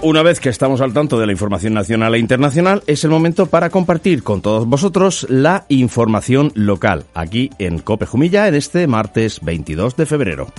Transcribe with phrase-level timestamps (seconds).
[0.00, 3.46] Una vez que estamos al tanto de la información nacional e internacional, es el momento
[3.46, 9.40] para compartir con todos vosotros la información local, aquí en Cope Jumilla, en este martes
[9.42, 10.52] 22 de febrero.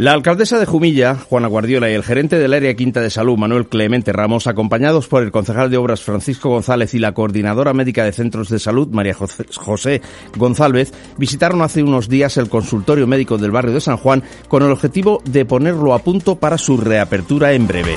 [0.00, 3.66] La alcaldesa de Jumilla, Juana Guardiola, y el gerente del área quinta de salud, Manuel
[3.66, 8.12] Clemente Ramos, acompañados por el concejal de obras Francisco González y la coordinadora médica de
[8.12, 10.00] centros de salud, María José
[10.38, 14.72] González, visitaron hace unos días el consultorio médico del barrio de San Juan con el
[14.72, 17.96] objetivo de ponerlo a punto para su reapertura en breve.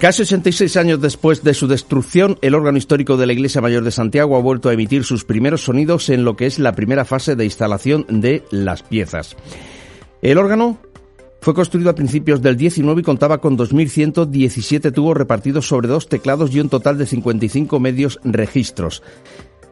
[0.00, 3.90] Casi 86 años después de su destrucción, el órgano histórico de la Iglesia Mayor de
[3.90, 7.34] Santiago ha vuelto a emitir sus primeros sonidos en lo que es la primera fase
[7.34, 9.34] de instalación de las piezas.
[10.22, 10.78] El órgano
[11.40, 16.54] fue construido a principios del 19 y contaba con 2.117 tubos repartidos sobre dos teclados
[16.54, 19.02] y un total de 55 medios registros.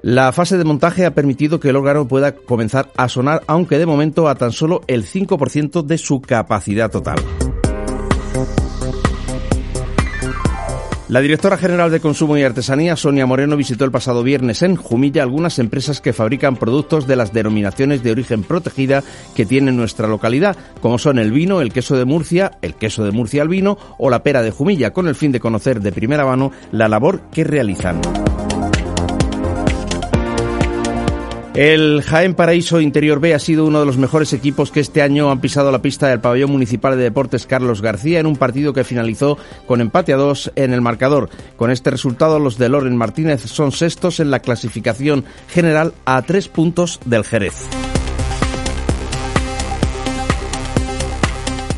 [0.03, 3.87] La fase de montaje ha permitido que el órgano pueda comenzar a sonar, aunque de
[3.87, 7.17] momento a tan solo el 5% de su capacidad total.
[11.09, 15.23] La directora general de Consumo y Artesanía, Sonia Moreno, visitó el pasado viernes en Jumilla
[15.23, 19.05] algunas empresas que fabrican productos de las denominaciones de origen protegida
[19.37, 23.13] que tiene nuestra localidad, como son el vino, el queso de Murcia, el queso de
[23.13, 26.25] Murcia al vino o la pera de Jumilla, con el fin de conocer de primera
[26.25, 28.01] mano la labor que realizan.
[31.57, 35.31] El Jaén Paraíso Interior B ha sido uno de los mejores equipos que este año
[35.31, 38.85] han pisado la pista del pabellón municipal de deportes Carlos García en un partido que
[38.85, 41.31] finalizó con empate a dos en el marcador.
[41.57, 46.49] Con este resultado, los de Loren Martínez son sextos en la clasificación general a tres
[46.49, 47.55] puntos del Jerez.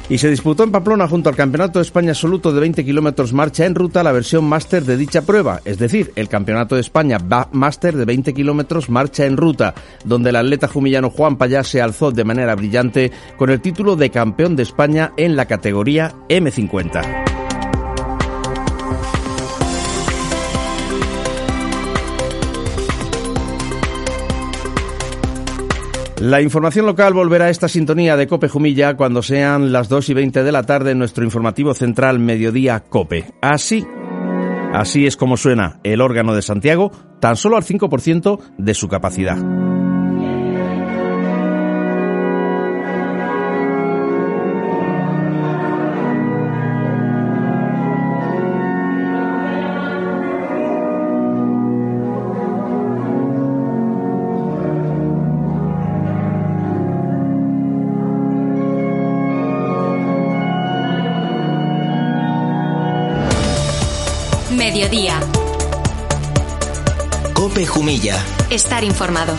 [0.08, 3.66] Y se disputó en Pamplona junto al Campeonato de España Absoluto de 20 kilómetros marcha
[3.66, 7.18] en ruta la versión máster de dicha prueba, es decir, el Campeonato de España
[7.52, 9.74] Máster de 20 kilómetros marcha en ruta,
[10.04, 14.10] donde el atleta jumillano Juan Payá se alzó de manera brillante con el título de
[14.10, 17.37] campeón de España en la categoría M50.
[26.20, 30.14] La información local volverá a esta sintonía de Cope Jumilla cuando sean las 2 y
[30.14, 33.26] 20 de la tarde en nuestro informativo central Mediodía Cope.
[33.40, 33.86] Así,
[34.72, 36.90] así es como suena el órgano de Santiago,
[37.20, 39.38] tan solo al 5% de su capacidad.
[67.38, 68.20] Cope Jumilla.
[68.50, 69.36] Estar informado.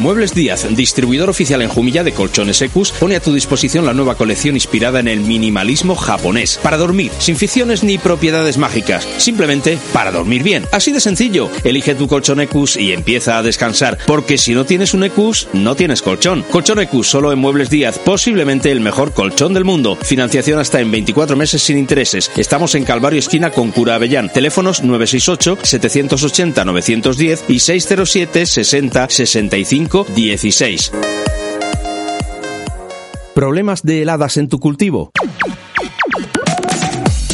[0.00, 4.16] Muebles Díaz, distribuidor oficial en Jumilla de colchones Ecus, pone a tu disposición la nueva
[4.16, 6.58] colección inspirada en el minimalismo japonés.
[6.62, 10.64] Para dormir, sin ficciones ni propiedades mágicas, simplemente para dormir bien.
[10.72, 14.94] Así de sencillo, elige tu colchón Ecus y empieza a descansar, porque si no tienes
[14.94, 16.42] un Ecus, no tienes colchón.
[16.50, 19.96] Colchón Ecus solo en Muebles Díaz, posiblemente el mejor colchón del mundo.
[20.02, 22.30] Financiación hasta en 24 meses sin intereses.
[22.36, 24.32] Estamos en Calvario esquina con Cura Avellán.
[24.32, 30.92] Teléfonos 968 780 910 y 607 60 65 16.
[33.34, 35.10] ¿Problemas de heladas en tu cultivo?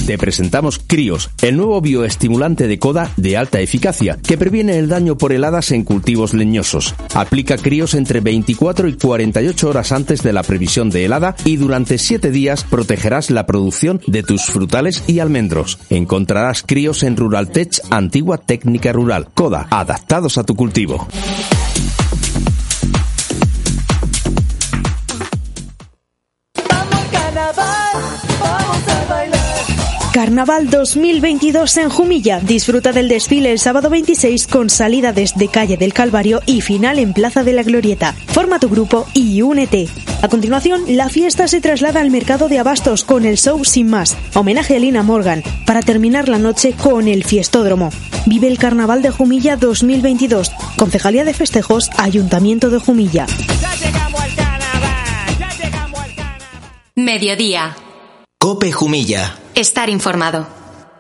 [0.07, 5.19] Te presentamos Crios, el nuevo bioestimulante de coda de alta eficacia que previene el daño
[5.19, 6.95] por heladas en cultivos leñosos.
[7.15, 11.99] Aplica Crios entre 24 y 48 horas antes de la previsión de helada y durante
[11.99, 15.79] 7 días protegerás la producción de tus frutales y almendros.
[15.91, 21.07] Encontrarás Crios en Ruraltech, antigua técnica rural, coda, adaptados a tu cultivo.
[30.19, 32.41] Carnaval 2022 en Jumilla.
[32.41, 37.13] Disfruta del desfile el sábado 26 con salida desde Calle del Calvario y final en
[37.13, 38.17] Plaza de la Glorieta.
[38.27, 39.87] Forma tu grupo y únete.
[40.21, 44.17] A continuación, la fiesta se traslada al mercado de abastos con el show Sin Más,
[44.35, 47.91] homenaje a Lina Morgan, para terminar la noche con el fiestódromo.
[48.27, 50.51] Vive el Carnaval de Jumilla 2022.
[50.77, 53.25] Concejalía de Festejos, Ayuntamiento de Jumilla.
[56.97, 57.77] Mediodía.
[58.41, 59.37] Cope Jumilla.
[59.59, 60.47] Estar informado.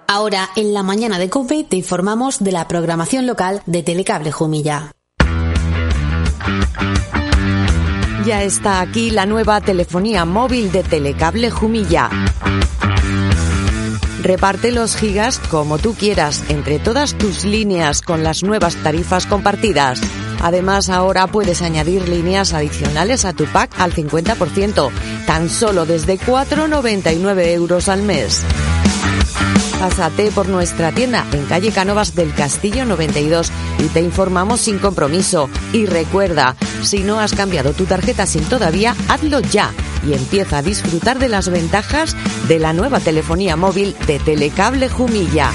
[0.08, 4.90] Ahora, en la mañana de Cope, te informamos de la programación local de Telecable Jumilla.
[8.26, 12.10] Ya está aquí la nueva telefonía móvil de Telecable Jumilla.
[14.22, 20.00] Reparte los gigas como tú quieras entre todas tus líneas con las nuevas tarifas compartidas.
[20.42, 24.90] Además, ahora puedes añadir líneas adicionales a tu pack al 50%,
[25.26, 28.44] tan solo desde 4,99 euros al mes.
[29.78, 35.48] Pásate por nuestra tienda en calle Cánovas del Castillo 92 y te informamos sin compromiso.
[35.72, 39.72] Y recuerda, si no has cambiado tu tarjeta sin todavía, hazlo ya
[40.04, 42.16] y empieza a disfrutar de las ventajas
[42.48, 45.52] de la nueva telefonía móvil de Telecable Jumilla.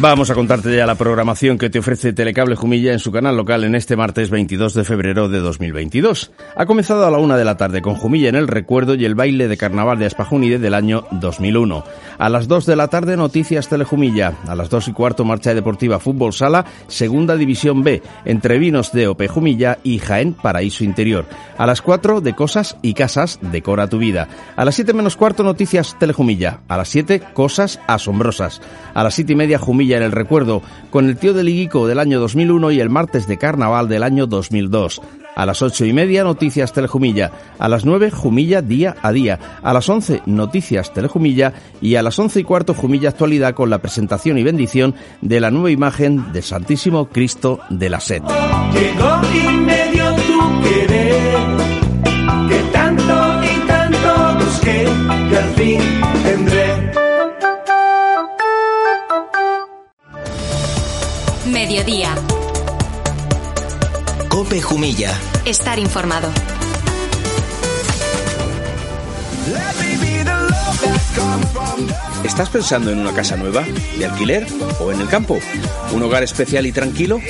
[0.00, 3.64] Vamos a contarte ya la programación que te ofrece Telecable Jumilla en su canal local
[3.64, 6.30] en este martes 22 de febrero de 2022.
[6.54, 9.16] Ha comenzado a la una de la tarde con Jumilla en el recuerdo y el
[9.16, 11.82] baile de carnaval de Aspajunide del año 2001.
[12.16, 14.34] A las 2 de la tarde noticias Telejumilla.
[14.46, 19.08] A las 2 y cuarto marcha deportiva Fútbol Sala, Segunda División B, entre vinos de
[19.08, 21.26] Ope Jumilla y Jaén Paraíso Interior.
[21.56, 24.28] A las 4 de Cosas y Casas, Decora tu vida.
[24.54, 26.60] A las 7 menos cuarto noticias Telejumilla.
[26.68, 28.60] A las 7 Cosas Asombrosas.
[28.94, 31.98] A las 7 y media Jumilla en el recuerdo con el tío del Iguico del
[31.98, 35.00] año 2001 y el martes de carnaval del año 2002.
[35.38, 37.30] A las ocho y media, Noticias Telejumilla.
[37.60, 39.38] A las nueve, Jumilla Día a Día.
[39.62, 41.52] A las once, Noticias Telejumilla.
[41.80, 45.52] Y a las once y cuarto, Jumilla Actualidad con la presentación y bendición de la
[45.52, 48.22] nueva imagen del Santísimo Cristo de la Sed.
[64.48, 65.10] Cope Jumilla.
[65.44, 66.32] Estar informado.
[72.24, 73.64] ¿Estás pensando en una casa nueva,
[73.96, 74.46] de alquiler
[74.80, 75.38] o en el campo?
[75.92, 77.20] ¿Un hogar especial y tranquilo?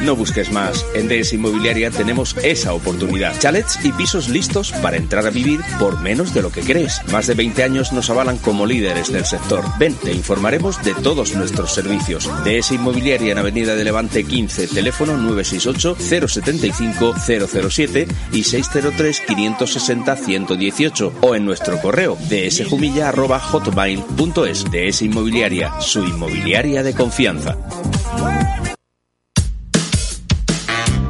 [0.00, 0.84] No busques más.
[0.94, 3.38] En DS Inmobiliaria tenemos esa oportunidad.
[3.38, 7.00] Chalets y pisos listos para entrar a vivir por menos de lo que crees.
[7.12, 9.64] Más de 20 años nos avalan como líderes del sector.
[9.78, 12.28] Ven, te informaremos de todos nuestros servicios.
[12.44, 15.96] DS Inmobiliaria en Avenida de Levante 15, teléfono 968
[16.28, 17.14] 075
[17.68, 22.16] 007 y 603 560 118 o en nuestro correo
[24.38, 27.56] dshumilla.hotmail.es DS Inmobiliaria, su inmobiliaria de confianza.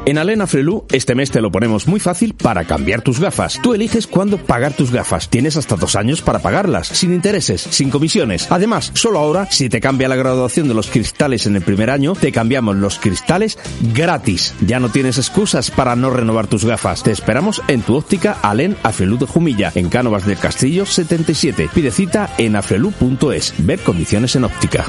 [0.09, 3.59] En Alena Frelú, este mes te lo ponemos muy fácil para cambiar tus gafas.
[3.61, 5.29] Tú eliges cuándo pagar tus gafas.
[5.29, 8.51] Tienes hasta dos años para pagarlas, sin intereses, sin comisiones.
[8.51, 12.15] Además, solo ahora, si te cambia la graduación de los cristales en el primer año,
[12.15, 13.59] te cambiamos los cristales
[13.93, 14.55] gratis.
[14.65, 17.03] Ya no tienes excusas para no renovar tus gafas.
[17.03, 21.69] Te esperamos en tu óptica Alen Afrelú de Jumilla, en Cánovas del Castillo 77.
[21.71, 23.53] Pide cita en afrelú.es.
[23.59, 24.85] Ver condiciones en óptica.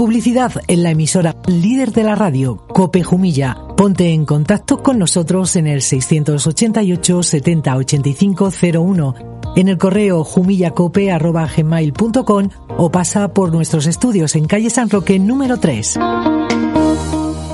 [0.00, 3.58] Publicidad en la emisora líder de la radio, Cope Jumilla.
[3.76, 9.14] Ponte en contacto con nosotros en el 688 70 85 01,
[9.56, 15.98] en el correo jumillacope.gmail.com o pasa por nuestros estudios en calle San Roque número 3.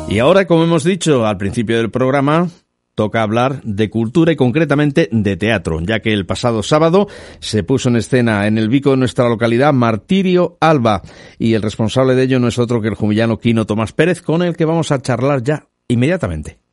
[0.08, 2.48] Y ahora, como hemos dicho al principio del programa,
[2.96, 7.06] toca hablar de cultura y concretamente de teatro, ya que el pasado sábado
[7.38, 11.02] se puso en escena en el Vico de nuestra localidad Martirio Alba
[11.38, 14.42] y el responsable de ello no es otro que el jumillano Quino Tomás Pérez, con
[14.42, 16.65] el que vamos a charlar ya inmediatamente.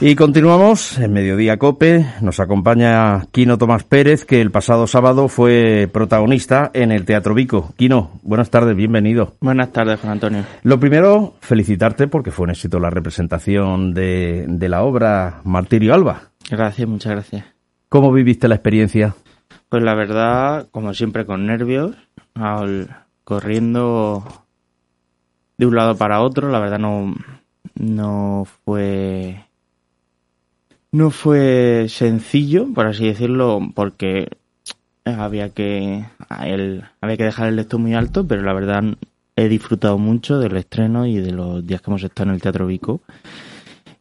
[0.00, 2.06] Y continuamos en Mediodía Cope.
[2.20, 7.74] Nos acompaña Quino Tomás Pérez, que el pasado sábado fue protagonista en el Teatro Vico.
[7.76, 9.34] Quino, buenas tardes, bienvenido.
[9.40, 10.44] Buenas tardes, Juan Antonio.
[10.62, 16.30] Lo primero, felicitarte porque fue un éxito la representación de, de la obra Martirio Alba.
[16.48, 17.44] Gracias, muchas gracias.
[17.88, 19.16] ¿Cómo viviste la experiencia?
[19.68, 21.96] Pues la verdad, como siempre, con nervios,
[22.34, 22.88] al-
[23.24, 24.22] corriendo
[25.58, 26.48] de un lado para otro.
[26.50, 27.14] La verdad no,
[27.74, 29.44] no fue
[30.92, 34.28] no fue sencillo, por así decirlo, porque
[35.04, 38.84] había que había que dejar el listón muy alto, pero la verdad
[39.36, 42.66] he disfrutado mucho del estreno y de los días que hemos estado en el Teatro
[42.66, 43.00] Vico.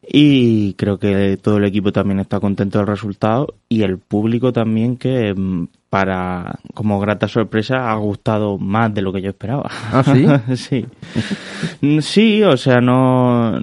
[0.10, 4.98] y creo que todo el equipo también está contento del resultado y el público también
[4.98, 9.70] que mm, para como grata sorpresa ha gustado más de lo que yo esperaba.
[9.92, 10.26] ¿Ah, sí?
[10.56, 12.02] sí.
[12.02, 13.60] Sí, o sea, no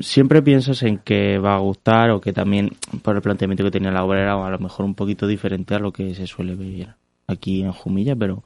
[0.00, 2.70] siempre piensas en que va a gustar o que también
[3.02, 5.78] por el planteamiento que tenía la obra era a lo mejor un poquito diferente a
[5.78, 6.94] lo que se suele ver
[7.26, 8.42] aquí en Jumilla, pero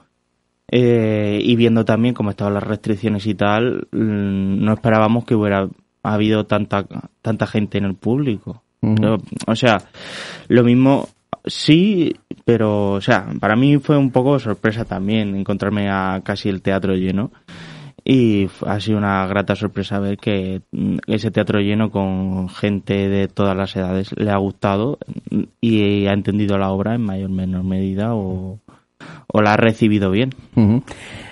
[0.71, 5.68] eh, y viendo también cómo estaban las restricciones y tal, mm, no esperábamos que hubiera
[6.02, 6.87] habido tanta
[7.23, 8.62] tanta gente en el público.
[9.47, 9.78] o sea,
[10.49, 11.09] lo mismo
[11.45, 12.14] sí,
[12.45, 16.95] pero o sea, para mí fue un poco sorpresa también encontrarme a casi el teatro
[16.95, 17.30] lleno
[18.11, 23.29] y ha sido una grata sorpresa ver que mm, ese teatro lleno con gente de
[23.29, 24.99] todas las edades le ha gustado
[25.61, 28.61] y ha entendido la obra en mayor o menor medida o,
[29.35, 30.31] la ha recibido bien.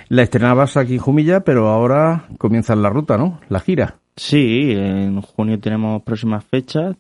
[0.08, 3.40] La estrenabas aquí en Jumilla, pero ahora comienza la ruta, ¿no?
[3.48, 3.96] La gira.
[4.16, 6.96] Sí, en junio tenemos próximas fechas.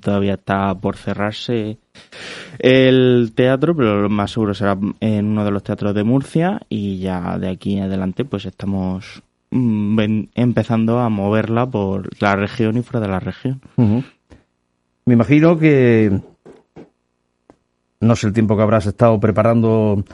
[0.00, 1.78] Todavía está por cerrarse
[2.60, 6.98] el teatro, pero lo más seguro será en uno de los teatros de Murcia y
[6.98, 9.98] ya de aquí en adelante pues estamos mm,
[10.36, 13.60] empezando a moverla por la región y fuera de la región.
[15.06, 16.20] Me imagino que
[18.00, 20.04] no sé el tiempo que habrás estado preparando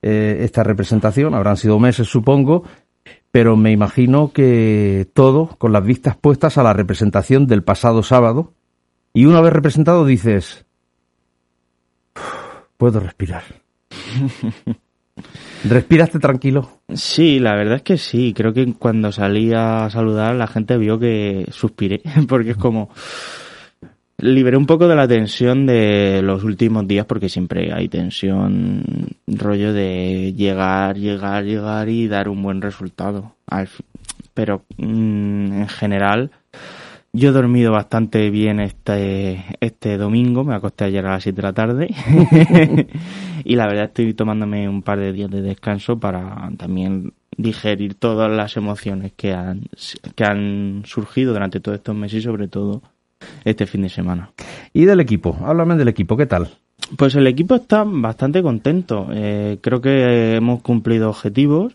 [0.00, 2.64] eh, esta representación, habrán sido meses supongo,
[3.34, 8.52] pero me imagino que todo con las vistas puestas a la representación del pasado sábado.
[9.12, 10.66] Y una vez representado dices,
[12.76, 13.42] puedo respirar.
[15.64, 16.78] ¿Respiraste tranquilo?
[16.94, 18.32] Sí, la verdad es que sí.
[18.36, 22.90] Creo que cuando salí a saludar la gente vio que suspiré, porque es como
[24.18, 28.84] liberé un poco de la tensión de los últimos días porque siempre hay tensión,
[29.26, 33.34] rollo de llegar, llegar, llegar y dar un buen resultado.
[34.34, 36.30] Pero mm, en general
[37.12, 41.42] yo he dormido bastante bien este, este domingo, me acosté ayer a las 7 de
[41.42, 41.86] la tarde
[43.44, 48.30] y la verdad estoy tomándome un par de días de descanso para también digerir todas
[48.30, 49.62] las emociones que han,
[50.16, 52.82] que han surgido durante todos estos meses y sobre todo
[53.44, 54.30] este fin de semana.
[54.72, 55.36] ¿Y del equipo?
[55.44, 56.48] Háblame del equipo, ¿qué tal?
[56.96, 59.08] Pues el equipo está bastante contento.
[59.12, 61.74] Eh, creo que hemos cumplido objetivos.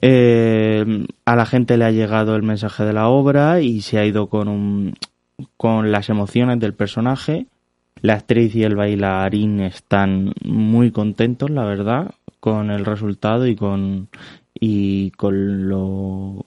[0.00, 4.04] Eh, a la gente le ha llegado el mensaje de la obra y se ha
[4.04, 4.94] ido con, un,
[5.56, 7.46] con las emociones del personaje.
[8.00, 14.08] La actriz y el bailarín están muy contentos, la verdad, con el resultado y con,
[14.54, 16.44] y con lo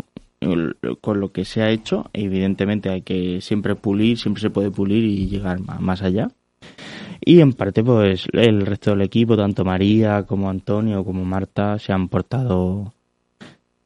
[1.01, 5.03] con lo que se ha hecho, evidentemente hay que siempre pulir, siempre se puede pulir
[5.03, 6.29] y llegar más allá.
[7.23, 11.93] Y en parte, pues el resto del equipo, tanto María como Antonio como Marta, se
[11.93, 12.93] han portado,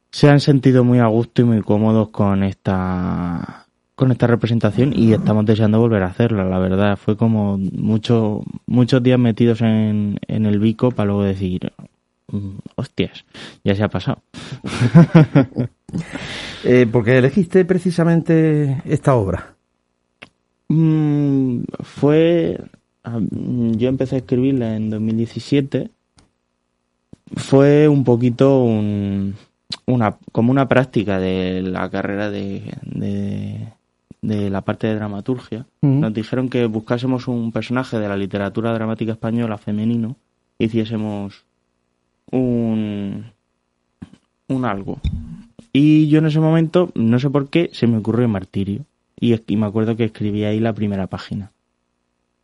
[0.09, 5.11] se han sentido muy a gusto y muy cómodos con esta, con esta representación y
[5.11, 6.45] estamos deseando volver a hacerla.
[6.45, 11.73] La verdad, fue como mucho, muchos días metidos en, en el bico para luego decir,
[12.75, 13.25] hostias,
[13.63, 14.21] ya se ha pasado.
[16.67, 19.55] Eh, ¿Por qué elegiste precisamente esta obra?
[20.67, 22.59] Mm, fue.
[23.03, 25.91] Yo empecé a escribirla en 2017.
[27.35, 28.63] Fue un poquito
[29.85, 32.63] una, como una práctica de la carrera de,
[34.21, 35.67] de, la parte de dramaturgia.
[35.81, 35.99] Mm.
[35.99, 40.15] Nos dijeron que buscásemos un personaje de la literatura dramática española femenino
[40.57, 41.45] hiciésemos
[42.39, 43.25] un,
[44.47, 44.99] un algo,
[45.77, 48.85] y yo en ese momento, no sé por qué, se me ocurrió martirio.
[49.19, 51.51] Y, me acuerdo que escribí ahí la primera página.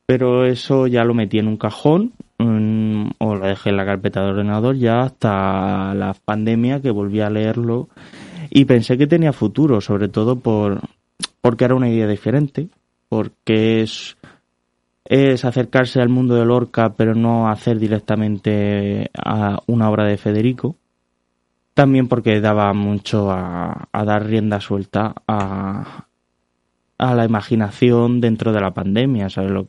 [0.05, 4.31] Pero eso ya lo metí en un cajón o lo dejé en la carpeta de
[4.31, 7.87] ordenador ya hasta la pandemia que volví a leerlo
[8.49, 10.81] y pensé que tenía futuro, sobre todo por
[11.39, 12.67] porque era una idea diferente,
[13.07, 14.17] porque es
[15.11, 20.77] es acercarse al mundo de Lorca, pero no hacer directamente a una obra de Federico
[21.73, 26.05] también porque daba mucho a, dar rienda suelta a,
[26.97, 29.51] a la imaginación dentro de la pandemia, ¿sabes?
[29.51, 29.65] Lo,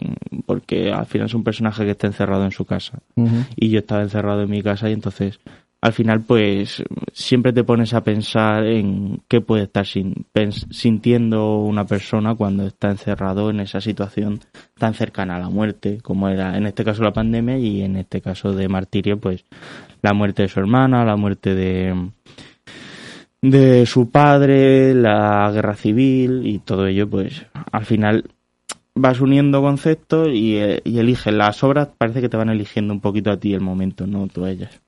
[0.47, 3.01] porque al final es un personaje que está encerrado en su casa.
[3.57, 5.41] Y yo estaba encerrado en mi casa y entonces
[5.83, 10.27] al final pues siempre te pones a pensar en qué puede estar sin,
[10.71, 14.39] sintiendo una persona cuando está encerrado en esa situación
[14.79, 18.21] tan cercana a la muerte, como era en este caso la pandemia y en este
[18.21, 19.45] caso de martirio pues
[20.03, 22.11] la muerte de su hermana, la muerte de
[23.43, 28.31] de su padre, la guerra civil y todo ello pues al final
[28.95, 33.01] vas uniendo conceptos y, eh, y eliges las obras, parece que te van eligiendo un
[33.01, 34.81] poquito a ti el momento, no tú a ellas.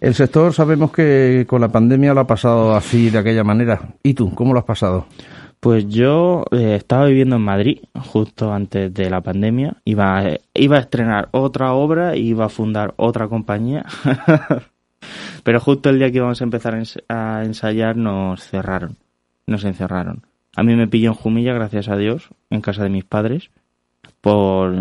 [0.00, 3.80] El sector sabemos que con la pandemia lo ha pasado así, de aquella manera.
[4.02, 5.06] ¿Y tú, cómo lo has pasado?
[5.60, 9.76] Pues yo eh, estaba viviendo en Madrid justo antes de la pandemia.
[9.84, 10.22] Iba,
[10.54, 13.86] iba a estrenar otra obra iba a fundar otra compañía.
[15.42, 18.96] Pero justo el día que íbamos a empezar a a ensayar nos cerraron,
[19.46, 20.26] nos encerraron.
[20.56, 23.50] A mí me pilló en Jumilla, gracias a Dios, en casa de mis padres,
[24.20, 24.74] por,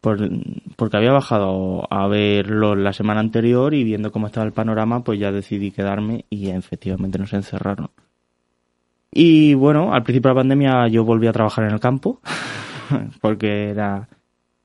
[0.00, 0.30] por-
[0.76, 5.18] porque había bajado a verlo la semana anterior y viendo cómo estaba el panorama, pues
[5.18, 7.90] ya decidí quedarme y efectivamente nos encerraron.
[9.12, 12.20] Y bueno, al principio de la pandemia yo volví a trabajar en el campo,
[13.20, 14.08] porque era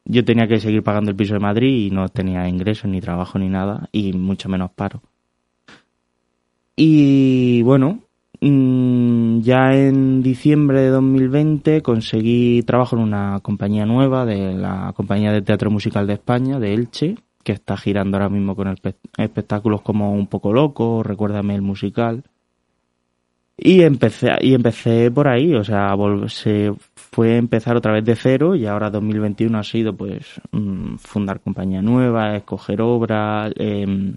[0.05, 3.37] yo tenía que seguir pagando el piso de Madrid y no tenía ingresos ni trabajo
[3.37, 5.03] ni nada y mucho menos paro.
[6.75, 7.99] Y bueno,
[8.41, 15.41] ya en diciembre de 2020 conseguí trabajo en una compañía nueva de la compañía de
[15.41, 20.13] teatro musical de España, de Elche, que está girando ahora mismo con espe- espectáculos como
[20.13, 22.23] Un poco loco, Recuérdame el musical.
[23.61, 25.93] Y empecé, y empecé por ahí, o sea,
[26.29, 31.41] se fue empezar otra vez de cero y ahora 2021 ha sido pues mm, fundar
[31.41, 34.15] compañía nueva, escoger obras, em,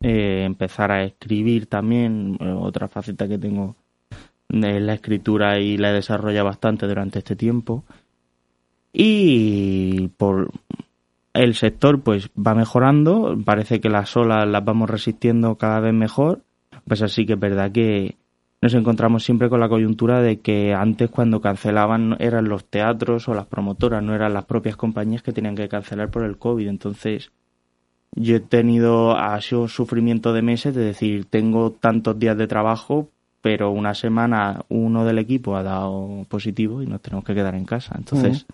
[0.00, 3.76] eh, empezar a escribir también, eh, otra faceta que tengo
[4.48, 7.84] es la escritura y la he desarrollado bastante durante este tiempo.
[8.92, 10.50] Y por
[11.34, 16.42] el sector pues va mejorando, parece que las olas las vamos resistiendo cada vez mejor,
[16.86, 18.16] pues así que es verdad que
[18.60, 23.34] nos encontramos siempre con la coyuntura de que antes cuando cancelaban eran los teatros o
[23.34, 26.66] las promotoras, no eran las propias compañías que tenían que cancelar por el COVID.
[26.66, 27.30] Entonces
[28.14, 32.46] yo he tenido, ha sido un sufrimiento de meses de decir, tengo tantos días de
[32.46, 33.08] trabajo,
[33.40, 37.64] pero una semana uno del equipo ha dado positivo y nos tenemos que quedar en
[37.64, 37.94] casa.
[37.96, 38.46] Entonces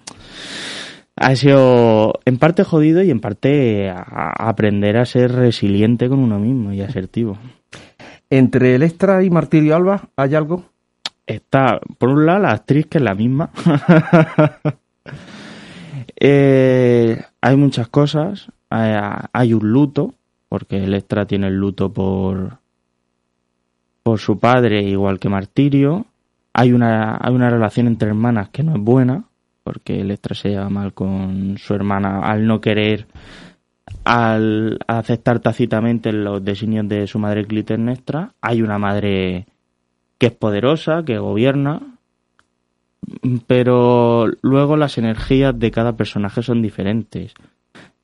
[1.17, 6.19] ha sido en parte jodido y en parte a- a aprender a ser resiliente con
[6.19, 7.39] uno mismo y asertivo.
[8.31, 10.65] ¿Entre Electra y Martirio Alba hay algo?
[11.27, 13.51] Está, por un lado, la actriz que es la misma.
[16.27, 18.49] Eh, hay muchas cosas.
[18.77, 20.15] Hay, un luto,
[20.49, 22.59] porque Electra tiene el luto por,
[24.03, 26.07] por su padre, igual que Martirio.
[26.53, 29.25] Hay una, hay una relación entre hermanas que no es buena,
[29.63, 33.07] porque Electra se lleva mal con su hermana al no querer,
[34.05, 38.33] al aceptar tácitamente los designios de su madre Clitemnestra.
[38.41, 39.47] Hay una madre
[40.19, 41.81] que es poderosa, que gobierna,
[43.47, 47.35] pero luego las energías de cada personaje son diferentes.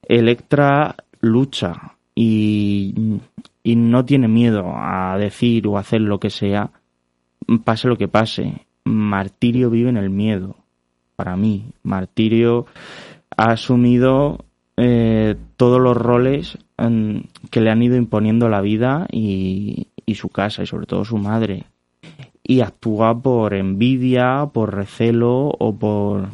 [0.02, 3.20] Electra lucha y,
[3.62, 6.70] y no tiene miedo a decir o hacer lo que sea,
[7.64, 8.66] pase lo que pase.
[8.84, 10.56] Martirio vive en el miedo.
[11.16, 12.66] Para mí, Martirio
[13.36, 14.44] ha asumido
[14.76, 17.18] eh, todos los roles mm,
[17.50, 21.18] que le han ido imponiendo la vida y, y su casa y sobre todo su
[21.18, 21.66] madre
[22.50, 26.30] y actúa por envidia, por recelo o por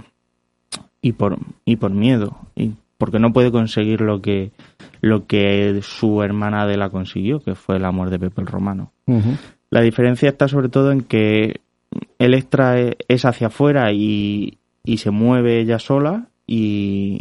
[1.03, 4.53] y por y por miedo y porque no puede conseguir lo que
[5.01, 8.93] lo que su hermana Adela consiguió, que fue el amor de Pepe el Romano.
[9.71, 11.61] La diferencia está sobre todo en que
[12.19, 12.77] Electra
[13.09, 17.21] es hacia afuera y, y se mueve ella sola y,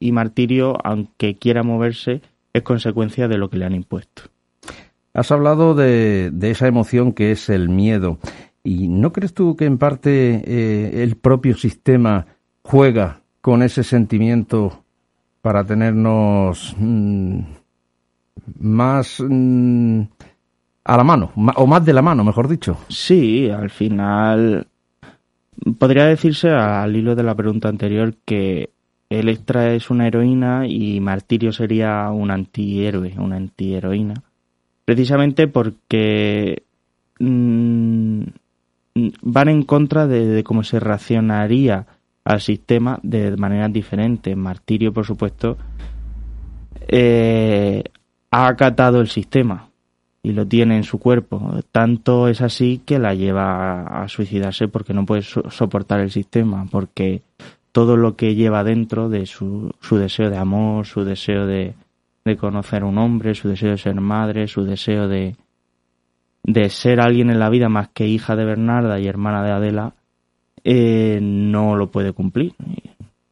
[0.00, 2.20] y Martirio, aunque quiera moverse,
[2.52, 4.22] es consecuencia de lo que le han impuesto.
[5.14, 8.18] Has hablado de, de esa emoción que es el miedo.
[8.62, 12.26] ¿Y no crees tú que en parte eh, el propio sistema
[12.62, 14.84] juega con ese sentimiento
[15.48, 17.38] para tenernos mm,
[18.60, 20.02] más mm,
[20.84, 22.76] a la mano, ma- o más de la mano, mejor dicho?
[22.90, 24.66] Sí, al final
[25.78, 28.68] podría decirse al hilo de la pregunta anterior que
[29.08, 34.22] Electra es una heroína y Martirio sería un antihéroe, una antiheroína.
[34.84, 36.62] Precisamente porque
[37.20, 38.20] mm,
[39.22, 41.86] van en contra de, de cómo se reaccionaría
[42.28, 44.36] al sistema de maneras diferentes.
[44.36, 45.56] Martirio, por supuesto,
[46.86, 47.82] eh,
[48.30, 49.70] ha acatado el sistema
[50.22, 51.54] y lo tiene en su cuerpo.
[51.72, 56.66] Tanto es así que la lleva a, suicidarse porque no puede so- soportar el sistema,
[56.70, 57.22] porque
[57.72, 61.76] todo lo que lleva dentro de su, su deseo de amor, su deseo de,
[62.26, 65.34] de conocer a un hombre, su deseo de ser madre, su deseo de,
[66.42, 69.94] de ser alguien en la vida más que hija de Bernarda y hermana de Adela,
[70.70, 72.52] eh, no lo puede cumplir.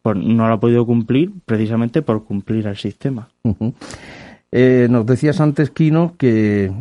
[0.01, 3.29] Por- no lo ha podido cumplir precisamente por cumplir al sistema.
[4.51, 6.73] Eh, nos decías antes, Kino, que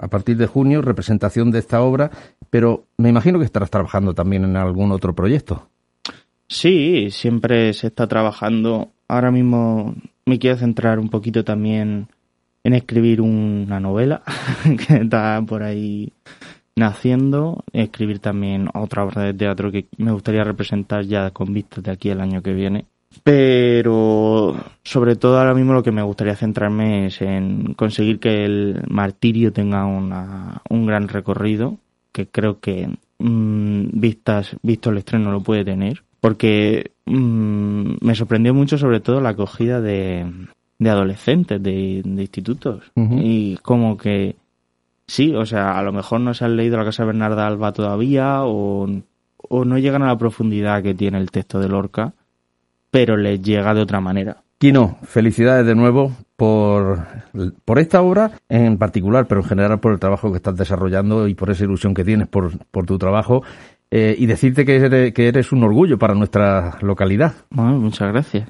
[0.00, 2.10] a partir de junio representación de esta obra,
[2.50, 5.68] pero me imagino que estarás trabajando también en algún otro proyecto.
[6.48, 8.88] Sí, siempre se está trabajando.
[9.06, 9.94] Ahora mismo
[10.26, 12.08] me quiero centrar un poquito también
[12.64, 14.22] en escribir una novela
[14.88, 16.12] que está por ahí
[16.78, 21.90] naciendo, escribir también otra obra de teatro que me gustaría representar ya con vistas de
[21.90, 22.86] aquí el año que viene.
[23.24, 28.82] Pero sobre todo ahora mismo lo que me gustaría centrarme es en conseguir que el
[28.88, 31.78] martirio tenga una, un gran recorrido,
[32.12, 32.88] que creo que
[33.18, 39.20] mm, vistas, visto el estreno lo puede tener, porque mm, me sorprendió mucho sobre todo
[39.20, 40.26] la acogida de,
[40.78, 44.36] de adolescentes, de, de institutos, y como que
[45.08, 47.72] sí, o sea, a lo mejor no se han leído la Casa de Bernarda Alba
[47.72, 52.12] todavía o, no llegan a la profundidad que tiene el texto de Lorca,
[52.90, 54.36] pero les llega de otra manera.
[54.58, 57.06] Kino, felicidades de nuevo por,
[57.64, 61.34] por esta obra en particular, pero en general por el trabajo que estás desarrollando y
[61.34, 63.42] por esa ilusión que tienes por, por tu trabajo.
[63.90, 67.34] Eh, y decirte que eres, que eres un orgullo para nuestra localidad.
[67.50, 68.48] Bueno, muchas gracias.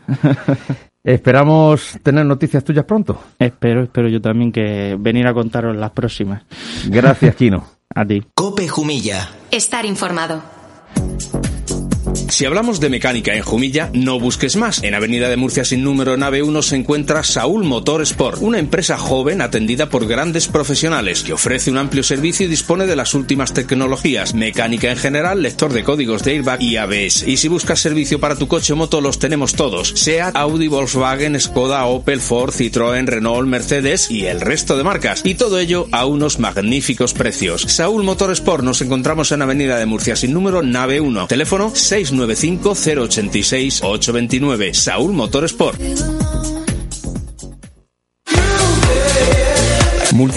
[1.04, 3.22] Esperamos tener noticias tuyas pronto.
[3.38, 6.44] Espero, espero yo también que venir a contaros las próximas.
[6.88, 7.64] Gracias, Kino.
[7.94, 8.22] a ti.
[8.34, 9.30] Cope Jumilla.
[9.50, 10.42] Estar informado.
[12.14, 14.82] Si hablamos de mecánica en Jumilla, no busques más.
[14.82, 18.96] En Avenida de Murcia sin número nave 1 se encuentra Saúl Motor Sport, una empresa
[18.96, 23.52] joven atendida por grandes profesionales que ofrece un amplio servicio y dispone de las últimas
[23.52, 27.26] tecnologías, mecánica en general, lector de códigos de airbag y ABS.
[27.26, 29.88] Y si buscas servicio para tu coche o moto, los tenemos todos.
[29.96, 35.22] SEAT, Audi, Volkswagen, Skoda, Opel, Ford, Citroën, Renault, Mercedes y el resto de marcas.
[35.24, 37.62] Y todo ello a unos magníficos precios.
[37.62, 41.26] Saúl Motor Sport nos encontramos en Avenida de Murcia sin número nave 1.
[41.26, 41.97] Teléfono 6
[42.74, 45.78] 086 829 Saúl Motorsport.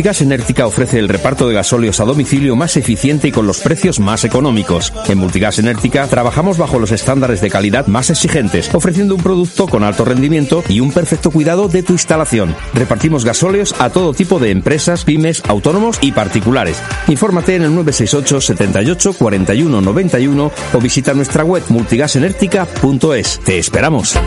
[0.02, 4.00] Multigas Enértica ofrece el reparto de gasóleos a domicilio más eficiente y con los precios
[4.00, 4.92] más económicos.
[5.08, 9.84] En Multigas Enértica trabajamos bajo los estándares de calidad más exigentes, ofreciendo un producto con
[9.84, 12.56] alto rendimiento y un perfecto cuidado de tu instalación.
[12.74, 16.82] Repartimos gasóleos a todo tipo de empresas, pymes, autónomos y particulares.
[17.08, 23.40] Infórmate en el 968 78 41 91 o visita nuestra web multigasenertica.es.
[23.46, 24.18] Te esperamos.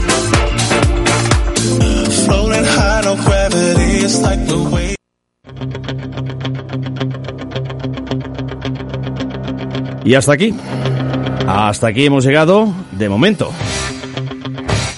[10.04, 10.54] Y hasta aquí.
[11.46, 13.50] Hasta aquí hemos llegado de momento.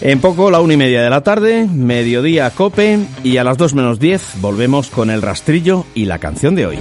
[0.00, 3.74] En poco, la una y media de la tarde, mediodía cope y a las dos
[3.74, 6.78] menos diez volvemos con el rastrillo y la canción de hoy.